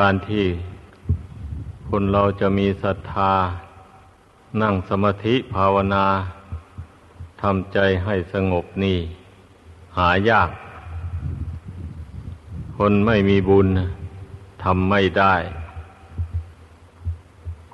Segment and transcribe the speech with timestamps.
[0.00, 0.46] การที่
[1.88, 3.32] คนเราจะมีศรัทธา
[4.62, 6.06] นั่งสมาธิภาวนา
[7.42, 8.98] ทำใจให้สงบนี่
[9.96, 10.50] หายาก
[12.76, 13.68] คนไม่มีบุญ
[14.64, 15.34] ทำไม่ได้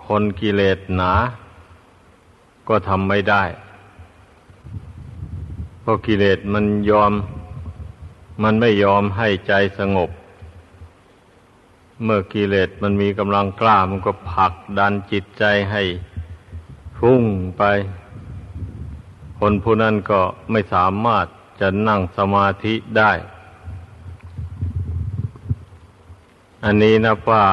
[0.07, 1.13] คนกิเลสหนา
[2.69, 3.45] ก็ทำไม่ได้
[5.81, 7.13] เพราะกิเลสมันยอม
[8.43, 10.11] มันไม่ยอมให้ใจสงบ
[12.05, 15.83] เมื่อกิเลสมันมีกำลังกล้ามันก็ผลักดันจิตใจให้
[16.99, 17.23] พุ่ง
[17.59, 17.63] ไป
[19.39, 21.27] คนผู้นั้นก็ไม่สามารถ
[21.61, 23.13] จะนั่งสมาธิได้
[26.65, 27.45] อันนี้นะว่า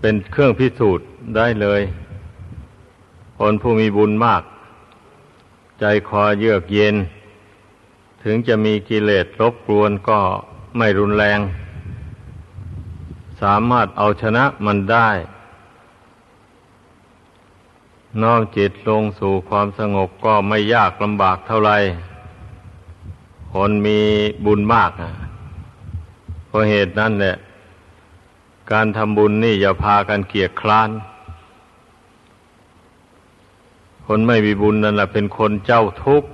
[0.00, 1.82] เป็นเครื่องพิสูจน์ได้เลย
[3.38, 4.42] คนผู้มีบุญมาก
[5.80, 6.94] ใจคอเยือกเย็น
[8.22, 10.18] ถึงจะมีกิเลสรบกวนก็
[10.76, 11.38] ไม่รุนแรง
[13.42, 15.10] สามารถเอาชนะมันได้
[18.22, 21.76] น้อมจิตลงสู่ความสงบก็ไม่ยากลำบากเท่าไหร่
[23.52, 24.00] คนมี
[24.44, 24.90] บุญมาก
[26.46, 27.36] เพราะเหตุนั้นแหละ
[28.72, 30.90] การทำบุญนี่อย่าพากันเกียกคร้าน
[34.06, 36.28] คนไม่มีบุญนั่นแหละเป็นคนเจ้าทุกข์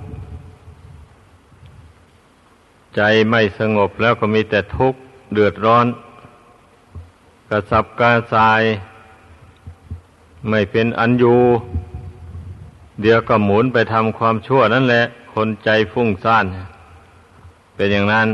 [2.95, 4.99] ใจไม่สงบแล้วก็มีแต่ทุกข์
[5.33, 5.85] เดือดร้อน
[7.49, 8.61] กระสับกระส่าย
[10.49, 11.39] ไม่เป็นอันอยู่
[13.01, 16.45] เดี๋ยวก็หมุนไปทำความชั่วนั่นแหละ คนใจฟุ้งซ่าน
[17.75, 18.27] เป็นอย่างนั้น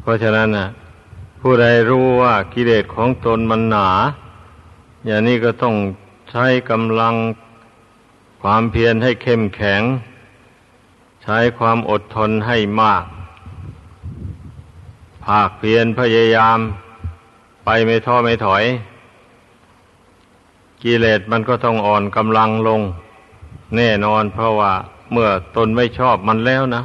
[0.00, 0.66] เพราะฉะนั้นนะ
[1.40, 3.88] ผู้ใดรู้ว่ากิเลสของตนมันหนา
[5.06, 5.74] อย่างนี้ก็ต้อง
[6.30, 7.14] ใช้กำลัง
[8.42, 9.82] ความเพียรให้เข้มแข็ง
[11.22, 13.04] ใช้ความอดทนให้มาก
[15.26, 16.58] ภาคเพียรพยายาม
[17.64, 18.64] ไปไม่ท้อไม่ถอย
[20.82, 22.80] กิเลสมันก็ต้องอ่อนกำลังลง
[23.76, 24.72] แน่นอนเพราะว่า
[25.12, 26.82] เมื่อตนไม่ชอบมันแล้วนะ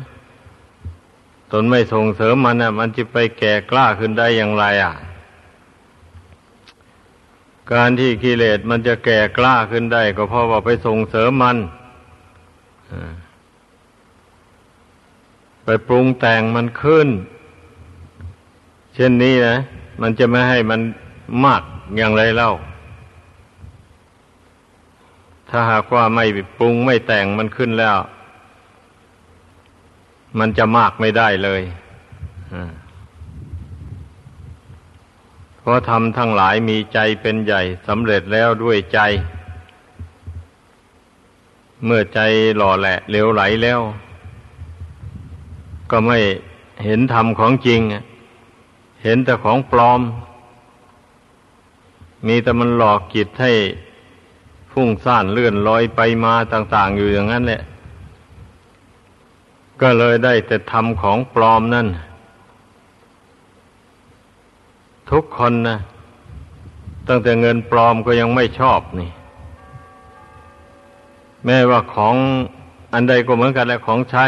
[1.52, 4.94] ตนไม่ส่งเสริมมันนะ่ะ มันจะไปแก่กล้าขึ้นได้อย่างไรอะ
[7.74, 11.58] การที่กิเลสมันจะแก่กล้าขึ้นได้ ก็เพราะว่าไปส่งเสริมมัน
[15.64, 17.08] ไปปรุงแต่งมันขึ้น
[19.02, 19.58] ช่นนี้นะ
[20.02, 20.80] มันจะไม่ให้มัน
[21.46, 21.64] มาก
[21.98, 22.52] อย่างไรเล่า
[25.50, 26.26] ถ้าหากว่าไม่
[26.60, 27.98] ปรุงไม่แต่งมันขึ้นแล้ว
[30.40, 31.62] มันจะมากไม่ได้เลย
[35.60, 39.00] เพราะทำทั้งหลายมีใจเป็นใหญ่สำเร็จแล้วด้วยใจ
[41.86, 42.20] เมื่อใจ
[42.58, 43.80] หล่อแหละเหลวไหลแล้ว
[45.92, 46.20] ก็ไม่
[46.86, 47.82] เห็นธรรมของจริง
[49.04, 50.02] เห็นแต่ของปลอม
[52.28, 53.54] มีแต่มันหลอกจิตให้
[54.72, 57.62] ฟุ้งซ่านเลื่อนลอยไปมาต่าง ๆ อยู่อย่างนั้นแหละ
[59.82, 61.88] ก็เลยได้แต่ทำของปลอมนั่น
[65.12, 65.78] ทุกคนนะ
[67.08, 69.12] ตั้งแต่เงินปลอมก็ยังไม่ชอบนี่
[71.46, 72.16] แม้ว่าของ
[72.94, 74.26] อันใดก็เหมือนกันแหละของใช้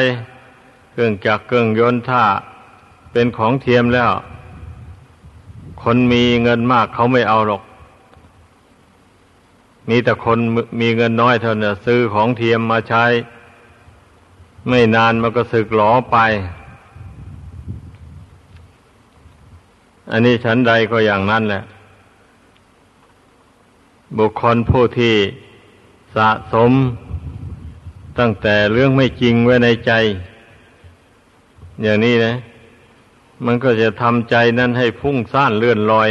[0.91, 2.23] เครื่องจักรเครื่องยนต์ถ้า
[3.11, 4.11] เป็นของเทียมแล้ว
[5.83, 7.63] คนมีเงินมากเขาไม่เอาหรอก
[9.89, 10.39] มีแต่คน
[10.81, 13.05] มีเงินน้อยเท่านั้นซื้อของเทียมมาใช้
[14.67, 16.17] ไม่นานมันก็สึกหลอไป
[20.11, 21.63] อันนี้ฉันใดก็อย่างนั้นแหละ
[24.17, 25.15] บุคคลผู้ที่
[26.15, 26.71] สะสม
[28.19, 29.91] ตั้งแต่เรื่องไม่จริงไว้ในใจ
[31.83, 32.33] อย่างนี้นะ
[33.46, 36.09] มันก็จะทำใจนั้นให้พุ่งซ่านเลื่อนลอย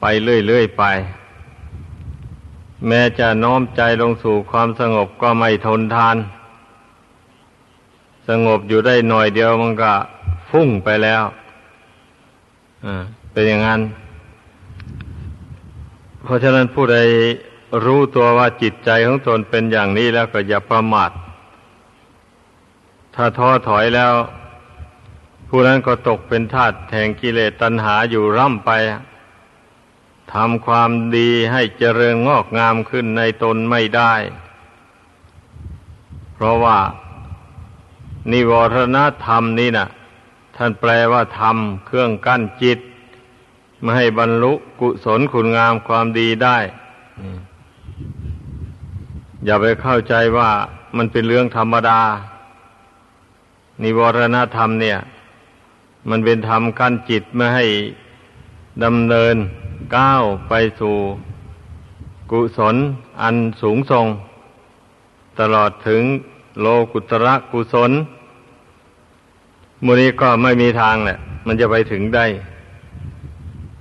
[0.00, 0.84] ไปเรื่อยๆไป
[2.86, 6.16] แม้จะน้อมใจลงสู่ความสงบก็ไม่ทนทาน
[8.28, 9.92] สงบอยู่ได้หน่อยเดียวมันก็
[10.50, 11.22] ฟุ้งไปแล้ว
[13.32, 13.80] เป็นอย่างนั้น
[16.22, 16.98] เพราะฉะนั้นผู้ใด
[17.84, 21.10] รู้ตัวว่าจิตใจของตนเป็นอย่างนี้แล้วก็อย่าประมาท
[23.14, 24.12] ถ้าท้อถอยแล้ว
[25.54, 28.70] ผู้นั้นก็ตกเป็นทาสแห่งกิเลสตัณหาอยู่ร่ำไป
[30.32, 34.14] ทำความดีให้เจริญงอกงามขึ้นในตนไม่ได้
[36.34, 36.78] เพราะว่า
[38.32, 39.88] นิวรณธรรมนี่นะ
[40.56, 41.56] ท่านแปลว่าธรรม
[41.86, 42.78] เครื่องกั้นจิต
[43.80, 46.58] ไม่ให้บรรลุกุศลคุณงามความดีได้
[49.44, 50.50] อย่าไปเข้าใจว่า
[50.96, 52.00] มันเป็นเรื่องธรรมดา
[53.82, 55.00] นิวรณธรรมเนี่ย
[56.08, 57.66] มันเป็นธรรมกั้นจิตไม่ให้
[58.84, 59.34] ดำเนิน
[59.96, 60.96] ก้าวไปสู่
[62.30, 62.76] กุศล
[63.22, 64.06] อันสูงส่ง
[65.40, 66.02] ตลอดถึง
[66.60, 67.90] โลกุตระกุศล
[69.84, 72.26] มูนี้ก็ไม่มีทางแหละ มันจะไปถึงได้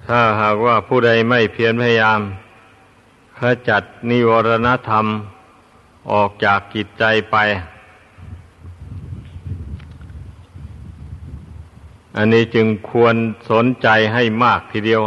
[0.07, 2.21] ถ้าหากว่าผู้ใดไม่เพียรพยายาม
[3.39, 5.05] ขจัดนิวรณธรรม
[6.11, 7.37] ออกจากกิจใจไป
[12.15, 13.15] อันนี้จึงควร
[13.51, 15.01] สนใจให้มากทีเดียว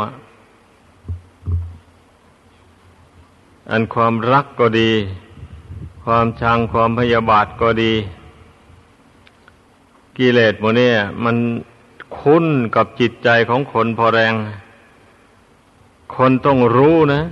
[3.71, 4.91] อันความรักก็ดี
[6.05, 7.93] ความชังความพยาบาทก็ดี
[10.17, 11.37] กิเลสโมเนี่ยมัน
[12.19, 12.45] คุ้น
[12.77, 14.35] กับจิตใจของคนพอแรง
[16.17, 17.23] คนต้องรู้นะ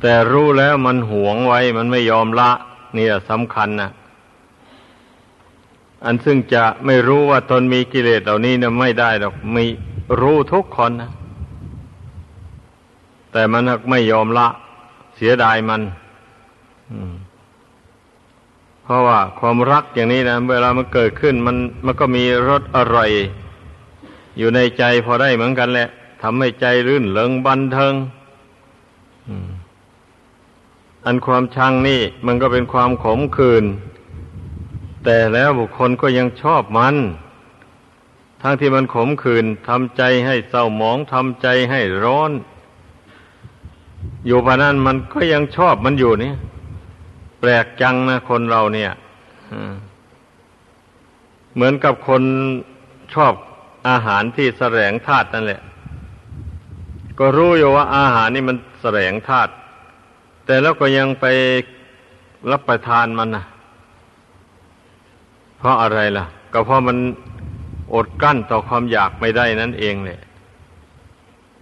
[0.00, 2.50] แต่รู้แล้วมันหวงไว้มันไม่ยอมละ
[2.96, 3.90] นี่สำคัญนะ
[6.04, 9.64] อันซึ่งจะไม่รู้ว่าตนมีกิเลสเหล่านี้เนี่ยไม่ได้หรอกมี
[10.20, 11.10] รู้ทุกคนนะ
[13.32, 14.46] แต่มันไม่ยอมละ
[15.16, 15.80] เสียดายมัน
[18.82, 23.10] เพราะว่าความรักอย่างนี้นะเวลามันเกิดขึ้น มันมันก็มีรสอร่อย
[24.38, 25.88] อยู่ในใจพอได้เหมือนกันแหละ
[26.22, 27.94] ทำให้ใจรื่นเริงบันเทิง
[31.06, 33.64] อันความชังนี่ มันก็เป็นความขมขื่น
[35.10, 36.96] แต่แล้วบุคคลก็ยังชอบมัน
[38.42, 42.32] ทั้งที่มันขมขื่นทำใจให้เศร้าหมองทำใจให้ร้อน
[44.26, 46.32] อยู่พานั้นมันก็ยังชอบมันอยู่นี่
[47.40, 48.92] แปลกจังนะคนเราเนี่ย
[51.54, 52.22] เหมือนกับคน
[53.14, 53.32] ชอบ
[53.88, 55.60] อาหารที่แสลงธาตุนั่นแหละ
[57.18, 59.52] ก็รู้อยู่ว่าอาหารนี่มันแสลงธาตุ
[60.46, 61.26] แต่แล้วก็ยังไป
[62.50, 63.46] รับประทานมันนะ
[65.58, 66.98] เพราะอะไรล่ะ ก็เพราะมัน
[67.94, 70.20] อดกั้นต่อความอยากไม่ได้นั่นเองเลย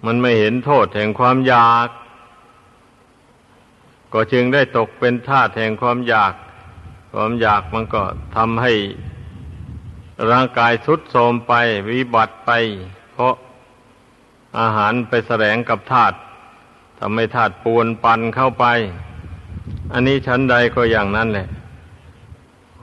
[0.06, 1.88] มันไม่เห็นโทษแห่งความอยาก
[4.12, 6.32] ก็จึงได้ตกเป็นท่าแห่งความอยาก
[7.12, 8.02] ความอยากมันก็
[8.36, 8.72] ทำให้
[10.30, 11.52] ร่างกายทุดโทรมไป
[11.90, 12.50] วิบัติไป
[13.12, 13.34] เพราะ
[14.60, 16.16] อาหารไปแสลงกับธาตุ
[17.00, 18.66] ทำให้ธาตุปวนปันเข้าไป
[19.92, 21.48] อันนี้ชั้นใดก็อย่างนั้นแหละ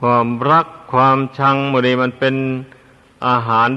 [0.00, 2.34] ความรักความชังมันนี้มันเป็น
[3.26, 3.68] อาหาร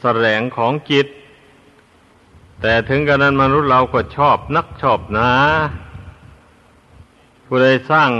[0.00, 1.06] แสลงของจิต
[2.60, 5.30] แต่ถึงกระนั้นมนุษย์เราก็ชอบนักชอบนะ
[7.44, 8.10] ผู้ใดสร้าง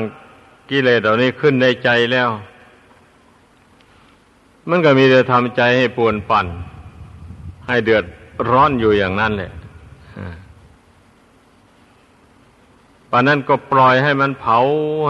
[0.71, 2.29] กิเลสเหล่านี้ขึ้นในใจแล้ว
[4.69, 6.47] มันก็มีแต่ทำใจให้ปวนปั่น
[7.69, 8.05] ให้เดือด
[8.51, 9.53] ร้อนอยู่อย่างนั้นแหละ
[13.11, 14.59] ป่านนั้นก็ปล่อยให้มันเผา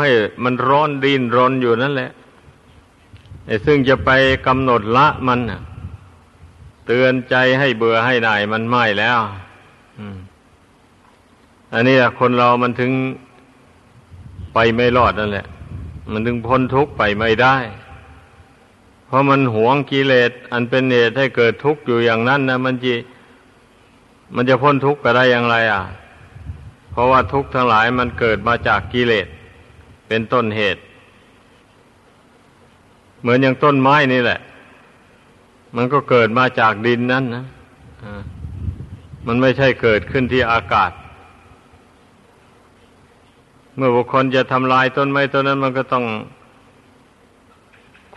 [0.00, 0.10] ให้
[0.44, 2.10] มันร้อนดินรนอยู่นั่นแหละ
[3.66, 4.10] ซึ่งจะไป
[4.46, 5.40] กำหนดละมัน
[6.86, 9.20] เตือนใจให้เบื่อให้หน่ายมันไม่แล้ว
[11.72, 12.92] อันนี้คนเรามันถึง
[14.54, 15.46] ไปไม่รอดนั่นแหละ
[16.12, 17.56] มันถึงพ้นทุกข์ไปไม่ได้
[19.06, 22.92] เพราะมันหวงกิเลสอันเป็นเหตุให้เกิดทุกข์อยู่อย่างนั้นนะมันจะ
[24.34, 25.82] มันจะพ้นทุกข์ก็ได้อย่างไร อะ
[26.98, 29.26] ราะว่าทุกข์ทั้งหลายมันเกิดมาจากกิเลส
[30.08, 30.82] เป็นต้นเหตุ
[33.20, 34.40] เหมือนอย่างต้นไม้นี่แหละ
[35.76, 37.44] มันก็เกิดมาจากดินนั่นนะ
[39.26, 40.92] มันไม่ใช่เกิดขึ้นที่อากาศ
[43.76, 46.04] เมื่อบุคคลจะทำลายต้นไม้ต้นนั้น มันก็ต้อง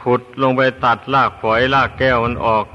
[0.01, 2.65] ขุดลงไปตัดรากฝอยรากแก้วมันออก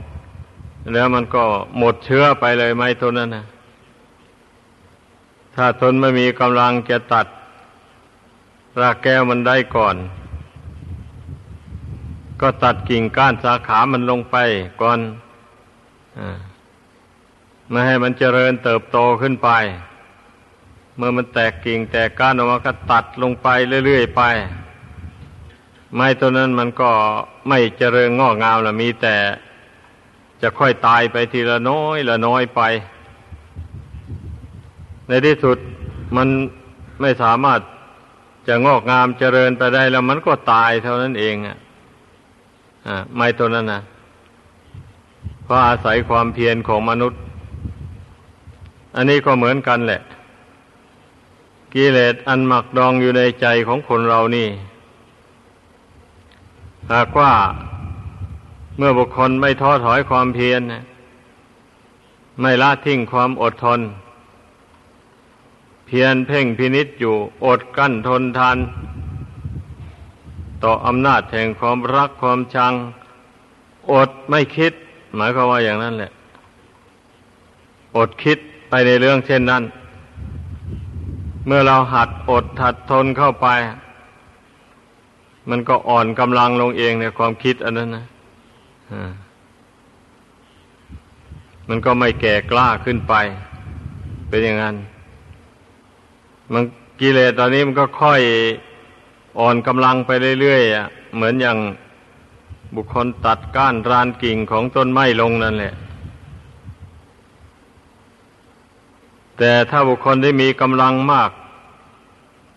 [0.95, 1.45] แล้วมันก็
[1.79, 3.45] หมดเชื้อไปเลยไม้ต้นนั้นนะ
[5.59, 7.27] ถ้าตนไม่มีกำลังจะตัด
[8.81, 9.97] รากแก้วมันได้ก่อน
[12.41, 14.37] ก็ตัดกิ่งก้านสาขามันลงไป
[14.83, 14.99] ก่อน
[16.19, 16.21] อ
[17.71, 19.51] ไม่ให้มันเจริญเติบโตขึ้นไป
[20.97, 23.49] เมื่อมันแตกกิ่งแตกก้านออกมาก็ตัดลงไป
[23.87, 24.23] เรื่อยๆไป
[25.95, 26.91] ไม้ตัวนั้นมันก็
[27.49, 29.17] ไม่เจริญงอกงามละมีแต่
[30.43, 32.63] จะค่อยตายไปทีละน้อยละน้อยไป
[35.09, 35.59] ในที่สุด
[36.17, 36.29] มัน
[37.01, 37.61] ไม่สามารถ
[38.49, 41.57] จะงอกงามเจริญไปได้แล้วมันก็ตายเท่านั้นเองอะ
[43.15, 43.83] ไม้ตัวนั้นนะ
[45.45, 47.21] เพราะอาศัยความเพียรของมนุษย์
[48.97, 50.03] อันนี้ก็เหมือนกันแหละ
[51.75, 54.49] กิเลสอันหมักดองอยู่ในใจของคนเรานี่
[56.93, 57.33] หากว่า
[58.77, 60.61] เมื่อบุคคลไม่ท้อถอยความเพียร
[62.41, 63.81] ไม่ละทิ้งความอดทน
[65.87, 67.15] เพียรเพ่งพินิษอยู่
[67.45, 68.57] อดกั้นทนทาน
[70.63, 72.73] ต่ออำนาจแห่งความรักความชัง
[73.93, 74.73] อดไม่คิด
[75.17, 76.11] หมายความว่าอย่างนั้นแหละ
[77.97, 78.39] อดคิด
[78.69, 79.63] ไปในเรื่องเช่นนั้น
[81.47, 83.49] เมื่อเราหัดอดหัดทนเข้าไป
[85.51, 88.05] มันก็อ่อนกำลังลงเองในความคิดอันนั้นนะ
[91.69, 93.15] มันก็ไม่แก่กล้าขึ้นไป
[94.29, 94.77] เป็นอย่างนั้น
[96.53, 96.65] มัน
[97.01, 98.23] กิเลสตอนนี้มันก็ค่อย
[99.41, 100.11] อ่อนกำลังไป
[100.41, 101.59] เรื่อยๆอะเหมือนอย่าง
[102.75, 105.75] บุคคลตัดก้านรานกิ่งของต้นไม้ลงนั่นแหละ
[109.39, 111.31] แต่ถ้าบุคคลได้มีกำลังมาก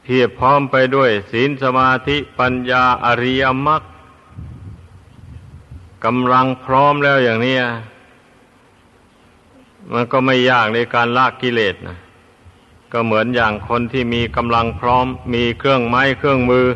[0.03, 3.81] เพียบพร้อมไปด้วยศีลสมาธิปัญญาอริยมรรค
[6.05, 7.57] กำลังพร้อมแล้วอย่างนี้
[9.93, 11.97] มันก็ไม่ยากในการละกิเลสนะ
[12.91, 16.67] ก็เหมือนอย่างคนที่มีกำลังพร้อม มีเครื่องไม้เครื่องมือ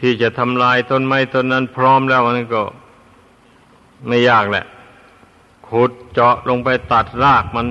[0.00, 2.62] ที่จะทำลายต้นไม้ต้นนั้นพร้อมแล้วมันก็
[4.08, 4.64] ไม่ยากแหละ
[5.68, 7.66] ขุดเจาะลงไปตัดรากมัน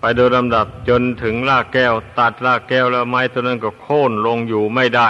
[0.00, 5.08] ไปโดยลำดับจนถึงรากแก้ว ตัดรากแก้วแล้วไม้ต้นนั้นก็โค่นลงอยู่ไม่ได้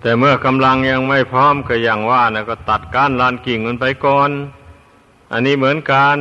[0.00, 4.30] แต่เมื่อกำลังยังไม่พร้อมก็อย่างว่านะก็ตัดก้านลานกิ่งมันไปก่อน
[5.32, 6.18] อันนี้เหมือนกัน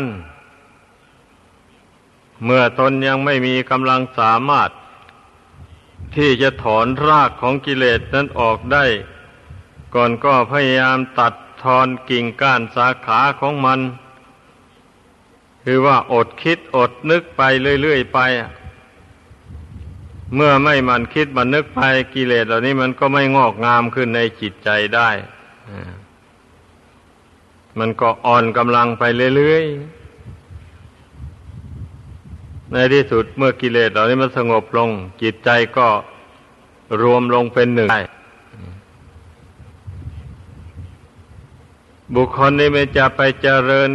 [2.46, 4.70] เมื่อตนยังไม่มีกำลังสามารถ
[6.16, 8.86] ที่จะถอนรากของกิเลสนั้นออกได้
[9.96, 13.80] ก่อนก็พยายามตัดทอนกิ่งก้านสาขาของมัน
[15.64, 17.42] คือว่าอดคิดอดนึกไป
[17.82, 18.20] เรื่อยๆไป
[20.36, 21.82] เมื่อไม่มันคิดมันนึกไป
[22.14, 25.10] กิเลสเหล่านี้มันก็ไม่งอกงามขึ้นในจิตใจได้
[27.80, 29.04] มันก็อ่อนกำลังไป
[29.36, 29.74] เรื่อยๆ
[32.72, 34.90] ในที่สุดเมื่อกิเลสเหล่านี้มันสงบลง
[35.22, 35.88] จิตใจก็
[37.02, 37.90] รวมลงเป็นหนึ่ง
[42.16, 43.90] บุคคลนี้ไม่จะไปเจริญ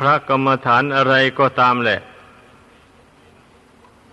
[0.00, 2.00] พระกรรมฐานอะไรก็ตามแหละ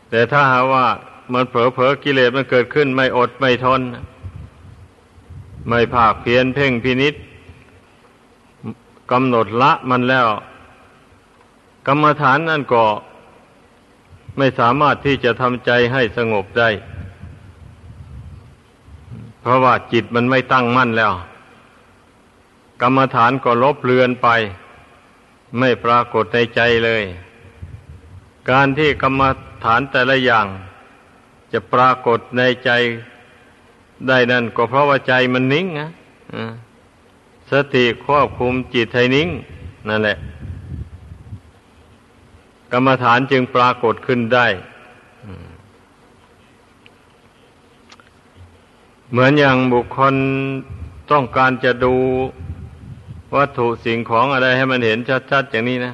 [0.09, 0.87] แต่ถ้าหาว่า
[1.33, 3.81] มันเผลอเผลอกิเลสมันเกิดขึ้นไม่อดไม่ทน
[5.67, 7.15] ไม่ภาคเพียนเพ่งพินิษ
[9.11, 10.27] กำหนดละมันแล้ว
[11.87, 12.83] กรรมฐานนั่นก็
[14.37, 16.69] ไม่สามารถที่จะทำใจให้สงบได้
[19.41, 21.13] เพราะว่าจิตมันไม่ตั้งมั่นแล้ว
[22.81, 24.27] กรรมฐานก็ลบเลือนไป
[25.59, 27.03] ไม่ปรากฏในใจเลย
[28.51, 29.21] การที่กรรม
[29.63, 30.47] ฐานแต่ละอย่าง
[31.53, 32.71] จะปรากฏในใจ
[34.07, 35.89] ได้นั่นก็เพราะว่าใจมันนิ่งนะ
[37.51, 39.29] สติควบคุมจิตให้นิ่ง
[39.89, 40.17] นั่นแหละ
[42.71, 44.47] กรรมฐานจึงปรากฏขึ้นได้
[49.11, 50.15] เหมือนอย่างบุคคล
[51.11, 51.93] ต้องการจะดู
[53.35, 54.99] วัตถุสิ่งของอะไรให้มันเห็น
[55.31, 55.93] ชัดๆอย่างนี้นะ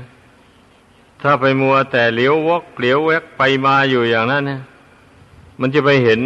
[1.21, 4.61] ถ้าไปมัวแต่เหลียววกเหลียวแวกไปมาอยู่อย่างนั้นนะ
[5.59, 6.19] มันจะไปเห็น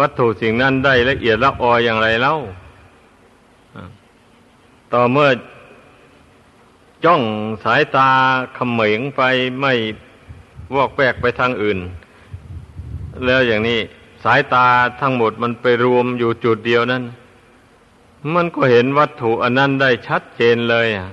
[0.00, 2.34] วัตถุสิ่งนั้นได้ละเอียดละอออย่างไรเล่า
[4.92, 5.28] ต่อเมื่อ
[7.04, 7.22] จ้อง
[7.64, 8.10] สายตา
[8.54, 9.22] เขม็งไป
[9.60, 9.72] ไม่
[10.74, 11.78] วอกแวกไปทางอื่น
[13.26, 13.78] แล้วอย่างนี้
[14.24, 14.66] สายตา
[15.00, 17.02] ทั้งหมดมันไปรวมอยู่จุดเดียวนั้น
[18.34, 21.08] มันก็เห็นวัตถุอันนั้นได้ชัดเจนเลยอะ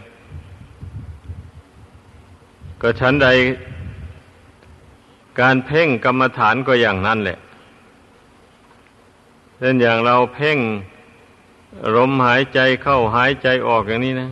[2.81, 3.27] ก็ชั้นใด
[5.39, 7.39] การเพ่งกรรมฐานก็อย่างนั้นแหละ
[9.57, 10.57] เช่นอย่างเราเพ่ง
[11.96, 14.30] ลมหายใจเข้าหายใจออกอย่างนี้นะ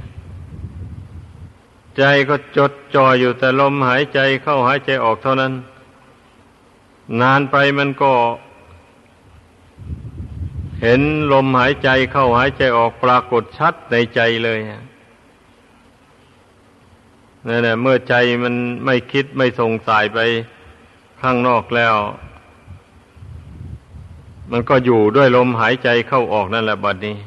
[1.97, 5.53] ใจก็จดจ่ออยู่แต่ลมหายใจเข้าหายใจออกเท่านั้น
[7.21, 8.13] นานไปมันก็
[10.81, 11.01] เห็น
[11.33, 14.59] ลมหายใจเข้าหายใจออกปรากฏชัดในใจเลย
[17.47, 20.19] นั่นแหละเมื่อใจมันไม่คิดไม่ส่งสายไป
[21.21, 21.95] ข้างนอกแล้ว
[24.57, 27.17] มันก็อยู่ด้วยลมหายใจเข้าออกนั่นแหละบัดนี้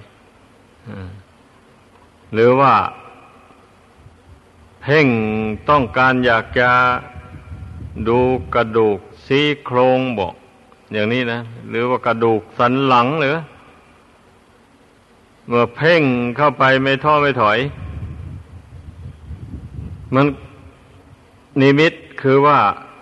[2.32, 2.74] หรือว่า
[4.82, 5.06] เพ่ง
[5.68, 6.70] ต้องการอยากจะ
[8.08, 8.18] ดู
[8.54, 10.34] กระดูกซี่โครงบอก
[10.92, 13.36] อย่างนี้นะ หรือว่ากระดูกสันหลังหรือ
[15.46, 16.02] เมื่อเพ่ง
[16.36, 17.58] เข้าไปไม่ท้อไม่ถอย
[20.14, 20.26] มัน
[21.60, 21.92] นิมิต
[22.22, 22.58] คือว่า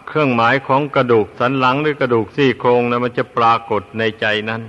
[0.07, 4.63] เครื่องหมายของกระดูกสันหลังหรือกระดูกซี่โครงนะมันจะปรากฏในใจนั้น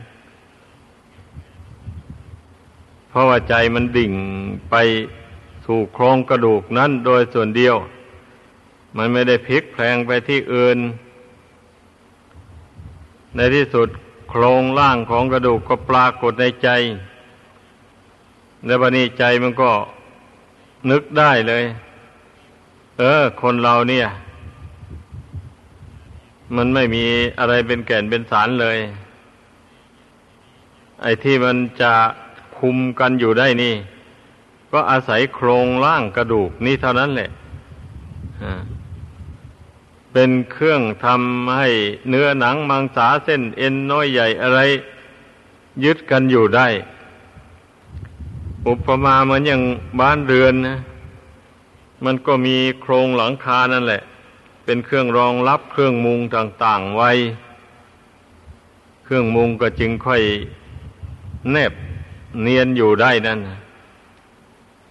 [3.09, 4.13] เพราะว่าใจมันดิ่ง
[4.69, 4.75] ไป
[5.65, 7.75] สู่โครงกระดูกนั้นโดยส่วนเดียว
[8.97, 10.77] มันไม่ได้พลิกแพลงไปที่อื่น
[13.35, 13.89] ในที่สุด
[14.29, 16.69] โครงล่างของกระดูกก็ปรากฏในใจ
[18.65, 19.71] ในบันนี้ใจมันก็
[20.91, 21.63] นึกได้เลย
[22.97, 24.07] เออ คนเราเนี่ย
[26.55, 27.05] มันไม่มี
[27.39, 28.77] อะไรเป็นแก่นเป็นสารเลย
[31.01, 31.93] ไอ้ที่มันจะ
[32.57, 33.73] คุมกันอยู่ได้นี่
[34.71, 37.29] ก็อาศัยโครงร่างกระดูกนี่เท่านั้นแหละ
[40.13, 41.69] เป็นเครื่องทำให้
[42.09, 44.59] เนื้อหนังมังสาเส้นเอ็นน้อยใหญ่อะไร
[45.83, 46.67] ยึดกันอยู่ได้
[48.67, 49.61] อุปมาเหมือนอย่าง
[49.99, 50.77] บ้านเรือนนะ
[52.05, 54.01] มันก็มีโครงหลังคานั่นแหละ
[54.69, 57.11] เป็นเครื่องรองรับเครื่องมุงต่างๆไว้
[59.03, 60.21] เครื่องมุงก็จึงค่อย
[61.51, 61.73] แนบ
[62.41, 63.39] เนียนอยู่ได้นั่น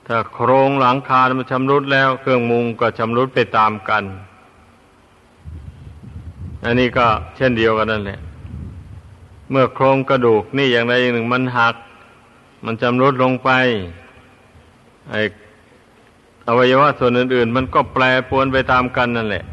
[0.07, 4.05] ถ้าโครงหลังคามันชำรุดแล้ว เครื่องมุงก็ชำรุดไปตามกัน
[6.65, 7.07] อันนี้ก็
[7.37, 8.19] เช่นเดียวกันนั่นแหละ
[9.51, 11.75] เมื่อโครงกระดูกนี่อย่างใดอย่างหนึ่งมันหัก
[12.65, 13.51] มันชำรุดลงไป
[15.11, 15.15] ไอ
[16.47, 19.45] อวัยวะส่วนอื่น ๆ มันก็แปรปวนไปตามกันนั่นแหละ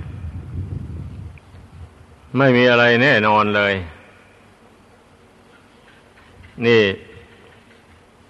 [2.38, 3.74] ไม่มีอะไรแน่นอนเลย
[6.66, 6.84] นี่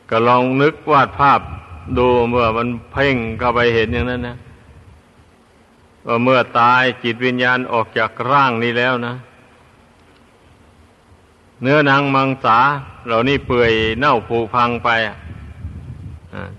[0.09, 1.39] ก็ลองนึกวาดภาพ
[1.97, 4.37] ดูเมื่อมันเพ่งเข้าไปเห็นอย่างนั้นนะ
[6.07, 9.13] ว่าเมื่อตายจิตวิญญาณออกจากร่างนี้แล้วนะ
[11.61, 12.59] เนื้อหนังมังสา
[13.05, 14.89] เหล่านี้เปื่อยเน่าผุพังไป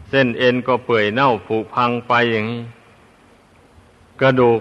[0.08, 2.62] เส้นเอ็นก็เปื่อยเน่าผุพังไปอย่างนี้
[4.20, 4.60] กระดูก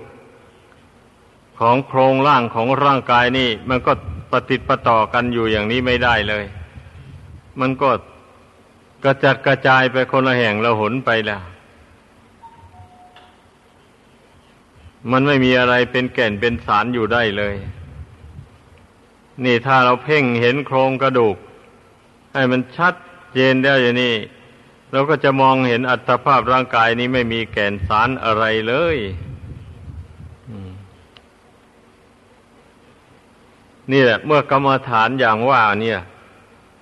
[1.60, 3.94] ของโครงร่างของร่างกายนี่ มันก็
[4.32, 6.46] ปฏิปต่อกันอยู่อย่างนี้ไม่ได้เลย
[7.60, 7.90] มันก็
[9.04, 11.42] กระจัดกระจายไปคนละแห่งละหนไปแล้ว
[15.12, 17.56] มันไม่มีอะไรเป็นแก่นเป็นสารอยู่ได้เลย
[19.44, 21.38] นี่ถ้าเราเพ่งเห็นโครงกระดูก
[22.34, 22.94] ให้มันชัด
[23.34, 24.16] เจนได้อย่างนี้
[24.92, 28.98] เราก็จะมองเห็นอัตภาพร่างกายนี้ไม่มีแก่นสารอะไรเลย
[33.92, 36.00] นี่แหละ เมื่อกรรมฐานอย่างว่า เนี่ย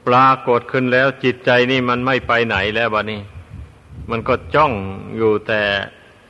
[0.08, 3.22] ปรากฏขึ้นแล้วจิตใจนี่มันไม่ไปไหนแล้วบะนี้
[4.10, 4.74] มันก็จ้อง
[5.18, 5.62] อยู่แต่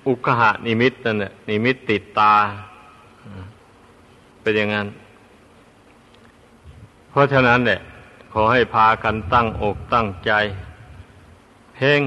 [0.08, 2.34] อุกหะนิมิตนั่นแหละนิมิตติดตา
[4.42, 4.88] เป็นอย่างนั้น
[7.10, 7.80] เพราะฉะนั้นเนี่ย
[8.34, 10.32] ขอให้พากันตั้งอกตั้งใจ
[11.76, 12.04] เพ่ง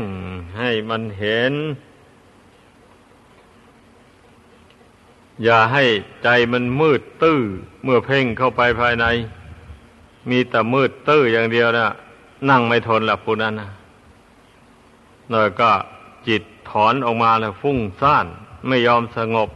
[0.58, 1.52] ให้มันเห็น
[5.42, 5.84] อย่าให้
[6.22, 7.40] ใจมันมืดตื้อ
[7.84, 9.06] เมื่อเพ่งเข้าไปภายใน
[10.30, 11.88] มีแต่มืดตื้ออย่างเดียวนะ
[12.50, 13.70] นั่งไม่ทนละผู้นั้นนะ
[15.30, 15.70] หน่อยก็
[16.28, 18.26] จิตถอนออกมาแล้วฟุ้งซ่าน
[18.68, 19.48] ไม่ยอมสงบ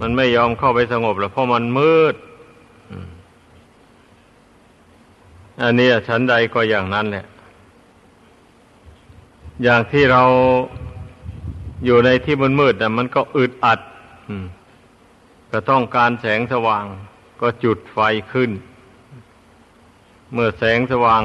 [0.00, 2.14] มันไม่ยอมเข้าไปสงบแล้วเพราะมันมืด
[5.62, 7.26] อันนี้ชั้นใดก็อย่างนั้นแหละ
[9.62, 10.22] อย่างที่เรา
[11.84, 13.80] อยู่ในที่มันมืดแต่มันก็อึดอัด
[15.50, 16.84] ก็ต้องการแสงสว่าง
[17.40, 17.98] ก็จุดไฟ
[18.32, 18.50] ขึ้น
[20.32, 21.22] เมื่อแสงสว่าง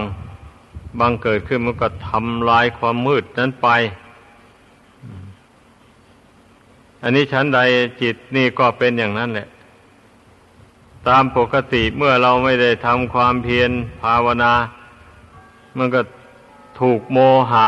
[1.00, 3.68] บังเกิดขึ้นมันก็ทำลายความมืดนั้นไป
[7.04, 7.60] อันนี้ชั้นใด
[8.02, 9.48] จิตนี่ก็เป็นอย่างนั้นแหละ
[11.08, 14.54] ตามปกติเมื่อเราไม่ได้ทำความเพียรภาวนา
[15.78, 16.02] มันก็
[16.80, 17.18] ถูกโม
[17.52, 17.68] หะ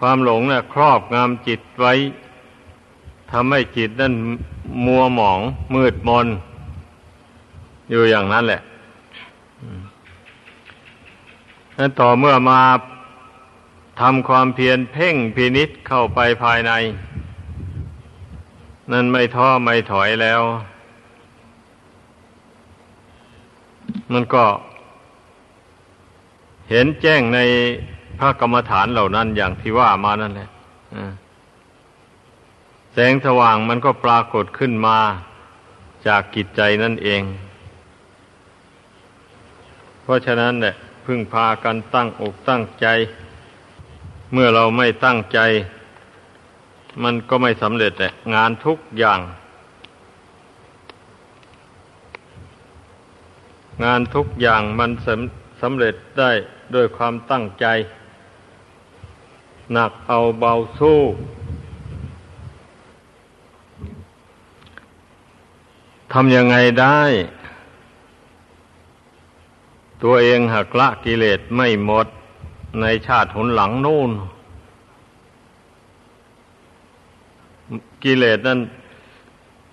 [0.00, 1.94] ความหลงนะ่ยครอบงำจิตไว้
[3.32, 4.14] ทำให้จิตนั้น
[4.86, 5.40] มัวหมอง
[5.74, 6.26] มืดมน
[7.90, 8.60] อยู่อย่างนั้นแหละ
[11.78, 12.60] นั้นต่อเมื่อมา
[14.00, 16.72] ทำความเพียรเพ่งพินิษเข้าไปภายใน
[18.92, 20.42] นั่นไม่ท้อไม่ถอยแล้ว
[24.12, 24.44] มันก็
[26.70, 27.38] เห็นแจ้งใน
[28.18, 30.48] พระกรรมฐานเหล่านั้นอย่างที่ว่ามานั่นแหละ
[32.92, 34.98] แสงสว่างมันก็ปรากฏขึ้นมา
[36.06, 37.22] จากกิจใจนั่นเอง
[40.02, 40.74] เพราะฉะนั้นเนี่ย
[41.04, 42.86] พึ่งพากันตั้งอกตั้งใจ
[44.32, 45.38] เมื่อเราไม่ตั้งใจ
[47.02, 49.20] มันก็ไม่สำเร็จแหละงานทุกอย่าง
[53.84, 56.30] งานทุกอย่างมันสำสำเร็จได้
[56.74, 57.66] ด้วยความตั้งใจ
[59.72, 61.00] หนักเอาเบาสู้
[66.12, 67.00] ทำยังไงได้
[70.02, 72.06] ตัวเองหักละกิเลสไม่หมด
[72.80, 74.10] ในชาติหนหลังนู่น
[78.04, 78.60] กิเลสนั้น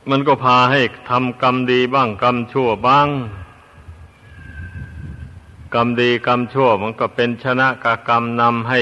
[0.10, 3.08] มันก็พาให้ทำกรรมดีบ้างกรรมชั่วบ้าง
[5.76, 8.82] กรรมดีกรรมชั่วมันก็เป็นชนะกกรรมนำให้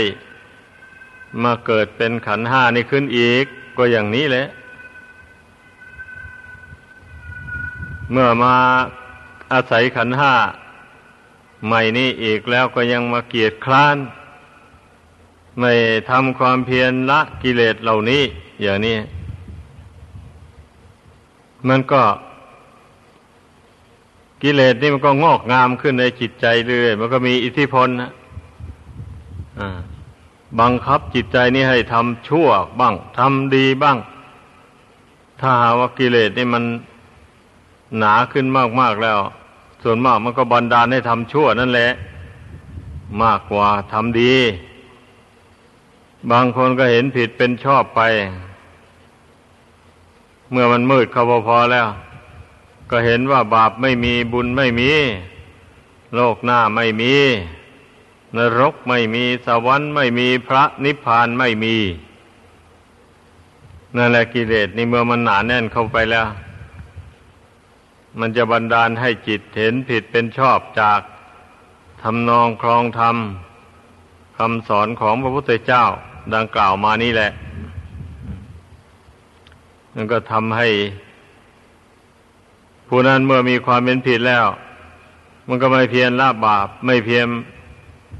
[1.43, 3.45] มาเกิดเป็นขันห้านี่ขึ้นอีก
[3.77, 4.47] ก็อย่างนี้แหละ
[8.11, 8.55] เมื่อมา
[9.53, 10.33] อาศัยขันห้า
[11.65, 13.97] ใหม่นี้อีกแล้วก็ยังมาเกียดคร้าน
[15.59, 15.71] ไม่
[16.09, 18.23] ทำความเพียรละกิเลสเหล่านี้
[18.61, 18.97] อย่างนี้
[21.67, 22.01] มันก็
[24.43, 28.11] กิเลสนี่มันก็งอกงามขึ้นในจิตใจเรื่อยมันก็มีอิทธิพลนะ
[30.59, 32.47] บังคับจิตใจนี้ให้ทำชั่ว
[32.79, 33.97] บ้างทำดีบ้าง
[35.39, 36.63] ถ้าหาว่ากิเลสนี่มัน
[37.97, 38.45] หนาขึ้น
[38.81, 39.19] มากๆแล้ว
[39.83, 41.91] ส่วนมากมันก็บันดาลให้ทำชั่วนั่นแหละ
[43.23, 44.35] มากกว่าทำดี
[46.31, 48.01] บางคนก็เห็นผิดเป็นชอบไป
[50.51, 51.87] เมื่อมันมืดเขาพอแล้ว
[52.91, 54.91] ก็เห็นว่าบาปไม่มีบุญไม่มี
[56.15, 57.13] โลกหน้าไม่มี
[58.37, 61.75] นรกไม่มีสวรรค์ไม่มีพระนิพพานไม่มี
[63.95, 66.27] นั่นแหละกิเลสนี่เมื่อมันหนาแน่นเข้าไปแล้ว
[68.19, 70.99] มันจะบันดาลให้จิตเห็นผิดเป็นชอบจาก
[72.03, 73.15] ทำนองครองธรรม
[74.37, 75.83] คำสอนของพระพุทธเจ้า
[76.35, 77.31] ดังกล่าวมานี่แหละ
[79.93, 80.67] มันก็ทำให้
[82.87, 84.45] ผู้นั้นเมื่อมีความเป็นผิดแล้ว
[85.47, 87.27] มันก็ไม่เพียรละบาป ไม่เพียร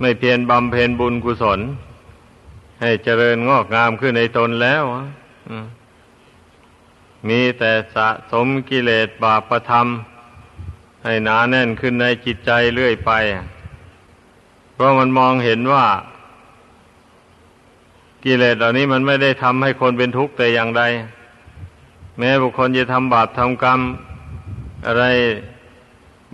[0.02, 1.60] ไม่เพียรบำเพ็ญบุญกุศล
[2.82, 4.84] ให้เจริญงอกงามขึ้นในตนแล้ว
[5.50, 5.66] อืม
[7.28, 9.88] มีแต่สะสมกิเลสบาปธรรม
[11.04, 13.12] ให้หนาแน่นขึ้นในจิตใจเรื่อยไป
[14.74, 15.86] เพราะมันมองเห็นว่า
[18.24, 20.84] กิเลสเหล่านี้มันไม่ได้ทำให้คนเป็นทุกข์แต่อย่างใด
[22.18, 23.80] แม้บุคคลจะทำบาปทำกรรม
[24.88, 25.06] อะไร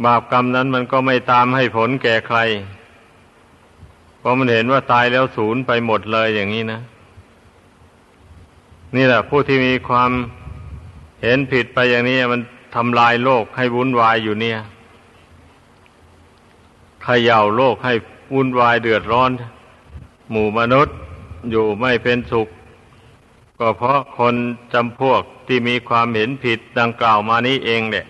[0.06, 2.40] บาปกรรมนั้นมันก็ไม่ตามให้ผลแก่ใคร
[4.20, 6.82] เพราะมันเห็นว่าตายแล้วศูนย์ไปหมดเลยอย่างนี้นะ
[8.96, 10.12] นี่แหละผู้ที่มีความ
[11.24, 12.42] เห็นผิดไปอย่างนี้มัน
[12.76, 14.58] ทำลายโลกให้วุ่นวายอยู่เนี่ย
[17.06, 17.94] ขย่าโลกให้
[18.34, 19.32] วุ่นวายเดือดร้อน
[20.32, 20.96] หมู่มนุษย์
[21.52, 22.48] อยู่ไม่เป็นสุข
[23.60, 24.36] ก็เพราะคน
[24.74, 28.06] จำพวกที่มีความเห็นผิดดังกล่าวมานี้เองเนี่ย